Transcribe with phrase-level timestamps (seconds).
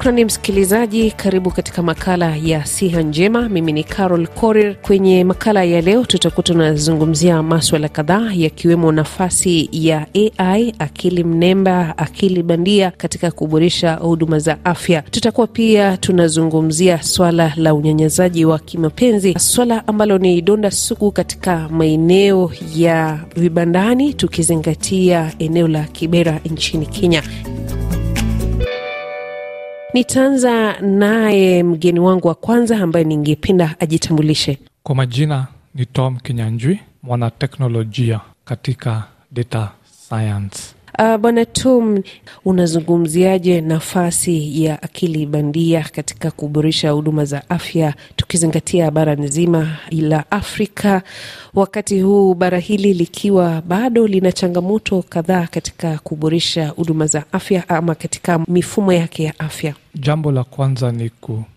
[0.00, 3.48] Shukrani msikilizaji, karibu katika makala ya siha njema.
[3.48, 4.76] Mimi ni Carol Korir.
[4.82, 10.06] Kwenye makala ya leo, tutakuwa tunazungumzia maswala kadhaa yakiwemo nafasi ya
[10.38, 15.02] AI, akili mnemba, akili bandia katika kuboresha huduma za afya.
[15.02, 22.50] Tutakuwa pia tunazungumzia swala la unyanyasaji wa kimapenzi, swala ambalo ni donda sugu katika maeneo
[22.76, 27.22] ya vibandani, tukizingatia eneo la Kibera nchini Kenya.
[29.94, 34.58] Nitaanza naye mgeni wangu wa kwanza ambaye ningependa ajitambulishe.
[34.82, 39.70] Kwa majina ni Tom Kinyanjwi, mwanateknolojia katika data
[40.08, 40.74] science.
[40.98, 42.02] Uh, Bwana Tom,
[42.44, 51.02] unazungumziaje nafasi ya akili bandia katika kuboresha huduma za afya tukizingatia bara nzima la Afrika,
[51.54, 57.94] wakati huu bara hili likiwa bado lina changamoto kadhaa katika kuboresha huduma za afya ama
[57.94, 59.74] katika mifumo yake ya afya?
[59.94, 61.10] Jambo la kwanza ni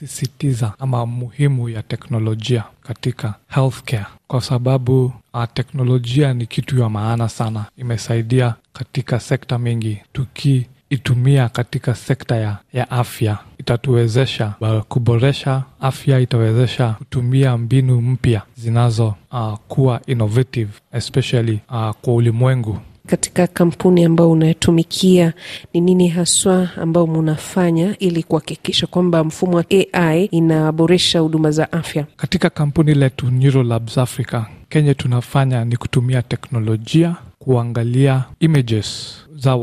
[0.00, 7.28] kusisitiza ama muhimu ya teknolojia katika healthcare, kwa sababu uh, teknolojia ni kitu ya maana
[7.28, 9.98] sana, imesaidia katika sekta mingi.
[10.12, 14.54] Tukiitumia katika sekta ya, ya afya itatuwezesha
[14.88, 23.46] kuboresha afya, itawezesha kutumia mbinu mpya zinazo uh, kuwa innovative especially uh, kwa ulimwengu katika
[23.46, 25.32] kampuni ambayo unatumikia
[25.74, 32.06] ni nini haswa ambayo munafanya ili kuhakikisha kwamba mfumo wa AI inaboresha huduma za afya?
[32.16, 39.58] Katika kampuni letu Neurolabs Africa, kenye tunafanya ni kutumia teknolojia kuangalia images za,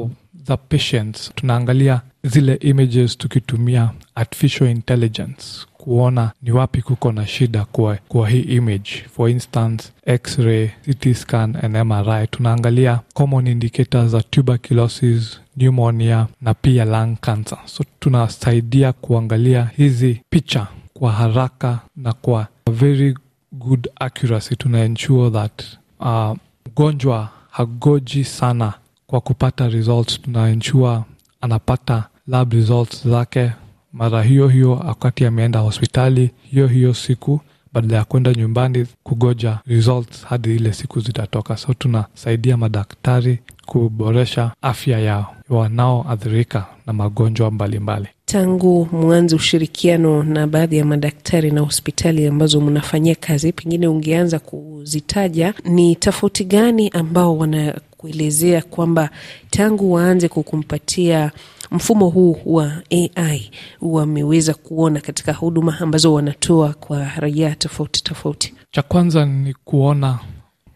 [0.48, 1.32] za patients.
[1.36, 5.44] Tunaangalia zile images tukitumia artificial intelligence
[5.84, 8.92] kuona ni wapi kuko na shida kwa, kwa hii image.
[9.16, 16.86] For instance x-ray ct scan and mri tunaangalia common indicators za tuberculosis pneumonia na pia
[16.86, 17.58] lung cancer.
[17.66, 23.16] So tunasaidia kuangalia hizi picha kwa haraka na kwa very
[23.52, 25.64] good accuracy tuna ensure that
[26.66, 28.74] mgonjwa uh, hagoji sana
[29.08, 30.22] kwa kupata results.
[30.22, 31.00] Tuna ensure
[31.42, 33.52] anapata lab results zake
[33.94, 37.42] mara hiyo hiyo wakati ameenda hospitali hiyo hiyo siku
[37.74, 41.58] badala ya kwenda nyumbani kugoja results hadi ile siku zitatoka.
[41.58, 45.36] So tunasaidia madaktari kuboresha afya yao.
[45.50, 53.16] Wanaoathirika na magonjwa mbalimbali tangu mwanze ushirikiano na baadhi ya madaktari na hospitali ambazo mnafanyia
[53.16, 59.10] kazi pengine ungeanza kuzitaja ni tofauti gani ambao wanakuelezea kwamba
[59.50, 61.32] tangu waanze kukumpatia
[61.72, 68.54] mfumo huu wa AI wameweza kuona katika huduma ambazo wanatoa kwa raia tofauti tofauti?
[68.72, 70.20] Cha kwanza ni kuona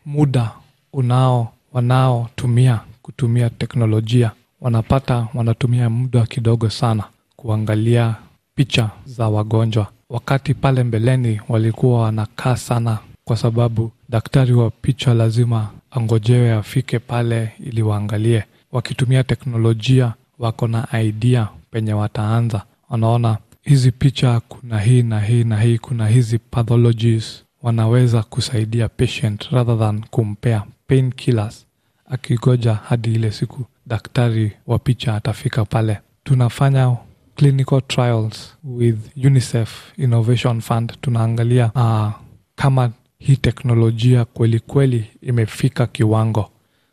[0.05, 0.51] muda
[0.93, 7.03] unao wanaotumia kutumia teknolojia, wanapata wanatumia muda kidogo sana
[7.45, 8.15] kuangalia
[8.55, 15.69] picha za wagonjwa, wakati pale mbeleni walikuwa wanakaa sana, kwa sababu daktari wa picha lazima
[15.91, 18.43] angojewe afike pale ili waangalie.
[18.71, 25.61] Wakitumia teknolojia wako na idea penye wataanza, wanaona hizi picha, kuna hii na hii na
[25.61, 31.65] hii, kuna hizi pathologies, wanaweza kusaidia patient rather than kumpea pain killers,
[32.09, 35.97] akigoja hadi ile siku daktari wa picha atafika pale.
[36.23, 36.95] Tunafanya
[37.35, 42.11] clinical trials with UNICEF Innovation Fund, tunaangalia uh,
[42.55, 46.51] kama hii teknolojia kweli kweli imefika kiwango.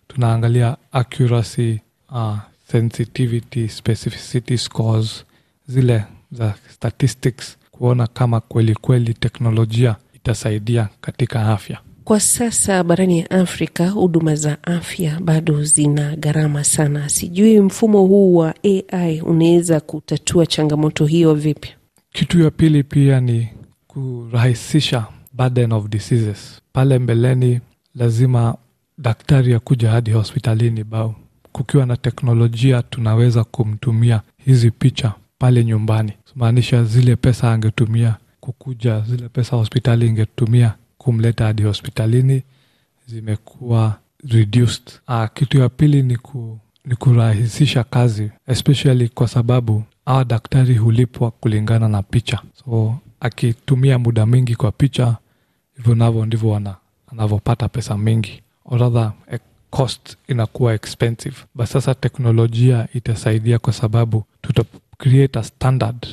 [0.08, 1.78] Tunaangalia accuracy
[2.10, 2.36] uh,
[2.72, 5.24] sensitivity specificity scores
[5.66, 11.78] zile za statistics kuona kama kweli kweli teknolojia itasaidia katika afya.
[12.04, 17.08] Kwa sasa barani ya Afrika huduma za afya bado zina gharama sana.
[17.08, 21.68] Sijui mfumo huu wa AI unaweza kutatua changamoto hiyo vipi?
[22.12, 23.48] Kitu ya pili pia ni
[23.86, 26.60] kurahisisha burden of diseases.
[26.72, 27.60] Pale mbeleni
[27.94, 28.54] lazima
[28.98, 31.14] daktari akuja hadi hospitalini bao
[31.52, 39.28] kukiwa na teknolojia tunaweza kumtumia hizi picha pale nyumbani, maanisha zile pesa angetumia kukuja, zile
[39.28, 42.42] pesa hospitali ingetumia kumleta hadi hospitalini
[43.06, 44.92] zimekuwa reduced.
[45.08, 51.30] Uh, kitu ya pili ni, ku, ni kurahisisha kazi especially kwa sababu awa daktari hulipwa
[51.30, 55.16] kulingana na picha, so akitumia muda mwingi kwa picha,
[55.76, 56.60] hivyo navyo ndivyo
[57.12, 58.42] anavyopata pesa mingi.
[58.64, 59.12] Or rather
[59.70, 61.36] cost inakuwa expensive.
[61.54, 64.64] But sasa teknolojia itasaidia kwa sababu tuta
[64.98, 66.06] create a standard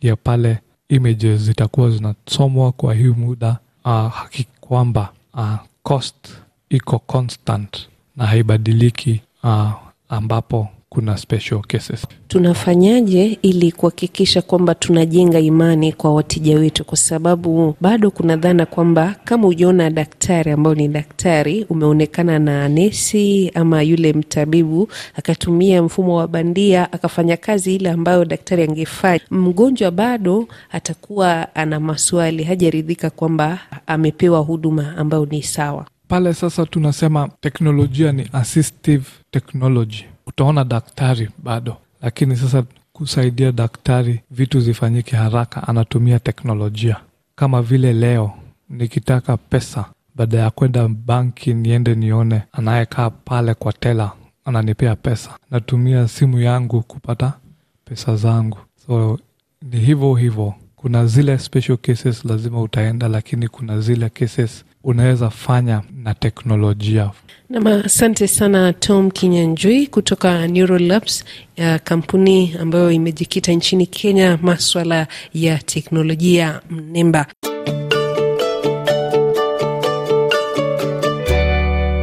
[0.00, 0.58] ya pale
[0.88, 3.58] images zitakuwa zinasomwa kwa hii muda
[3.92, 6.28] haki kwamba uh, cost
[6.68, 9.70] iko constant na haibadiliki uh,
[10.08, 12.06] ambapo kuna special cases.
[12.28, 19.14] Tunafanyaje ili kuhakikisha kwamba tunajenga imani kwa wateja wetu, kwa sababu bado kuna dhana kwamba
[19.24, 26.28] kama ujaona daktari ambao ni daktari, umeonekana na nesi ama yule mtabibu akatumia mfumo wa
[26.28, 34.40] bandia akafanya kazi ile ambayo daktari angefanya, mgonjwa bado atakuwa ana maswali, hajaridhika kwamba amepewa
[34.40, 35.86] huduma ambayo ni sawa.
[36.08, 40.04] Pale sasa tunasema teknolojia ni assistive technology.
[40.28, 46.96] Utaona daktari bado, lakini sasa kusaidia daktari vitu zifanyike haraka, anatumia teknolojia.
[47.36, 48.32] Kama vile leo
[48.68, 49.84] nikitaka pesa,
[50.14, 54.12] baada ya kwenda banki niende nione anayekaa pale kwa tela
[54.44, 57.32] ananipea pesa, natumia simu yangu kupata
[57.84, 58.58] pesa zangu.
[58.86, 59.18] So
[59.62, 65.82] ni hivyo hivyo, kuna zile special cases lazima utaenda, lakini kuna zile cases unaweza fanya
[66.04, 67.10] na teknolojia.
[67.50, 71.24] Nam, asante sana Tom Kinyanjui kutoka Neurolabs,
[71.56, 77.26] ya kampuni ambayo imejikita nchini Kenya, maswala ya teknolojia mnemba.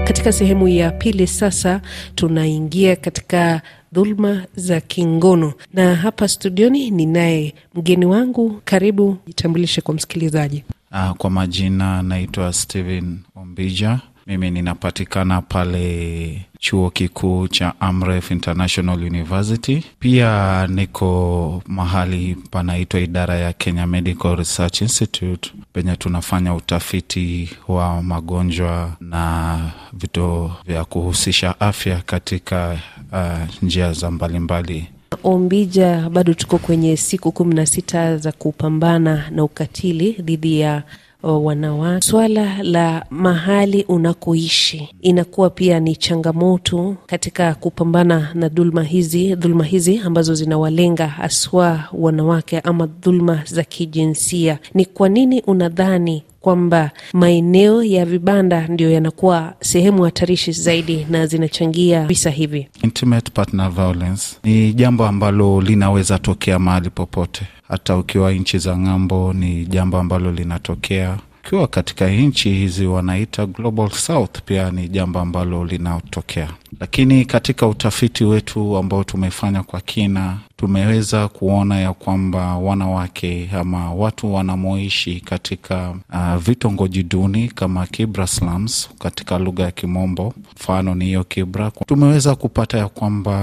[0.08, 1.82] Katika sehemu ya pili sasa
[2.16, 3.62] tunaingia katika
[3.94, 8.62] dhuluma za kingono, na hapa studioni ninaye mgeni wangu.
[8.66, 10.64] Karibu, jitambulishe kwa msikilizaji.
[10.96, 14.00] Uh, kwa majina naitwa Steven Ombija.
[14.28, 19.84] Mimi ninapatikana pale chuo kikuu cha Amref International University.
[20.00, 28.92] Pia niko mahali panaitwa idara ya Kenya Medical Research Institute penye tunafanya utafiti wa magonjwa
[29.00, 29.60] na
[29.94, 32.80] vitu vya kuhusisha afya katika
[33.12, 34.88] uh, njia za mbalimbali.
[35.24, 40.84] Ombija, bado tuko kwenye siku kumi na sita za kupambana na ukatili dhidi ya
[41.24, 42.08] wanawake.
[42.08, 49.98] Swala la mahali unakoishi inakuwa pia ni changamoto katika kupambana na dhulma hizi, dhulma hizi
[50.06, 54.60] ambazo zinawalenga haswa wanawake ama dhulma za kijinsia.
[54.74, 62.06] Ni kwa nini unadhani kwamba maeneo ya vibanda ndio yanakuwa sehemu hatarishi zaidi na zinachangia
[62.06, 62.68] visa hivi?
[62.84, 69.34] Intimate partner violence ni jambo ambalo linaweza tokea mahali popote, hata ukiwa nchi za ng'ambo,
[69.34, 75.66] ni jambo ambalo linatokea ukiwa katika nchi hizi wanaita global south, pia ni jambo ambalo
[75.66, 76.50] linatokea.
[76.80, 84.34] Lakini katika utafiti wetu ambao tumefanya kwa kina, tumeweza kuona ya kwamba wanawake ama watu
[84.34, 91.24] wanamoishi katika uh, vitongoji duni kama Kibra slums katika lugha ya Kimombo, mfano ni hiyo
[91.24, 93.36] Kibra, tumeweza kupata ya kwamba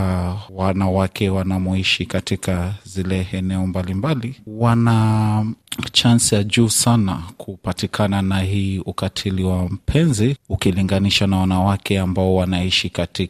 [0.51, 5.47] wanawake wanamoishi katika zile eneo mbalimbali wana
[5.93, 12.91] chansi ya juu sana kupatikana na hii ukatili wa mpenzi ukilinganisha na wanawake ambao wanaishi
[12.91, 13.22] katika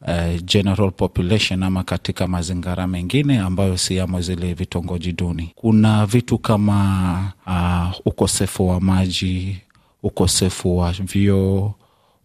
[0.00, 5.52] uh, general population ama katika mazingira mengine ambayo si yamo zile vitongoji duni.
[5.54, 9.58] Kuna vitu kama uh, ukosefu wa maji,
[10.02, 11.72] ukosefu wa vyoo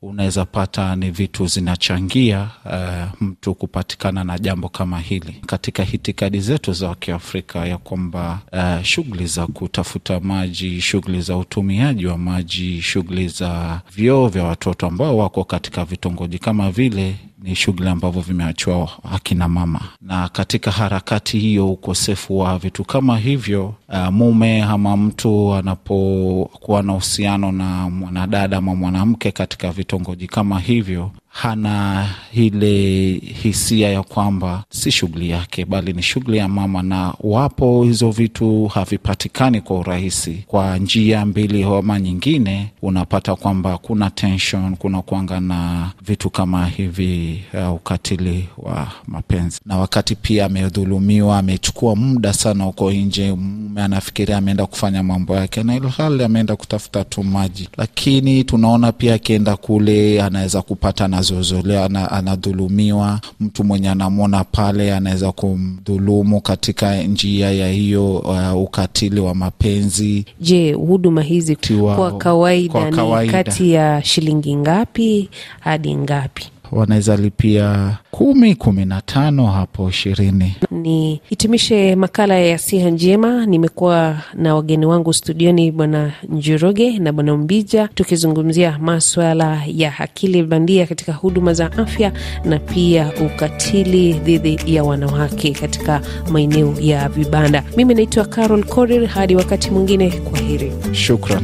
[0.04, 5.36] unaweza pata ni vitu zinachangia uh, mtu kupatikana na jambo kama hili.
[5.46, 12.06] Katika hitikadi zetu za Kiafrika, ya kwamba uh, shughuli za kutafuta maji, shughuli za utumiaji
[12.06, 17.90] wa maji, shughuli za vyoo vya watoto ambao wako katika vitongoji kama vile ni shughuli
[17.90, 24.62] ambavyo vimeachiwa akina mama, na katika harakati hiyo, ukosefu wa vitu kama hivyo, uh, mume
[24.64, 33.12] ama mtu anapokuwa na uhusiano na mwanadada ama mwanamke katika vitongoji kama hivyo hana ile
[33.44, 38.68] hisia ya kwamba si shughuli yake bali ni shughuli ya mama, na wapo hizo vitu
[38.68, 45.92] havipatikani kwa urahisi kwa njia mbili ama nyingine, unapata kwamba kuna tension, kuna kuanga na
[46.06, 49.60] vitu kama hivi uh, ukatili wa mapenzi.
[49.66, 53.36] Na wakati pia amedhulumiwa, amechukua muda sana huko nje,
[53.74, 59.14] mume anafikiria ameenda kufanya mambo yake, na ilhali ameenda kutafuta tu maji, lakini tunaona pia
[59.14, 63.20] akienda kule anaweza kupata anazozolewa, anadhulumiwa.
[63.40, 70.26] Mtu mwenye anamwona pale anaweza kumdhulumu katika njia ya hiyo uh, ukatili wa mapenzi.
[70.42, 71.56] Je, huduma hizi
[71.96, 76.46] kwa kawaida, kwa kawaida ni kati ya shilingi ngapi hadi ngapi?
[76.76, 80.56] Wanaweza lipia kumi, kumi na tano hapo ishirini.
[80.72, 83.46] Ni hitimishe makala ya siha njema.
[83.46, 90.88] Nimekuwa na wageni wangu studioni, Bwana Njoroge na Bwana Mbija, tukizungumzia maswala ya akili bandia
[90.88, 92.12] katika huduma za afya
[92.46, 96.02] na pia ukatili dhidi ya wanawake katika
[96.32, 97.64] maeneo ya vibanda.
[97.78, 100.72] Mimi naitwa Carol Korir, hadi wakati mwingine, kwa heri.
[100.92, 101.44] Shukran.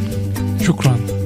[0.65, 1.18] Shukran.